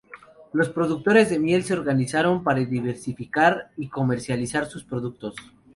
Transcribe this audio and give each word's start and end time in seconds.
Los 0.51 0.69
productores 0.69 1.29
de 1.29 1.37
miel 1.37 1.63
se 1.63 1.75
organizaron 1.75 2.43
para 2.43 2.65
diversificar 2.65 3.69
y 3.77 3.87
comercializar 3.87 4.65
sus 4.65 4.83
productos. 4.83 5.35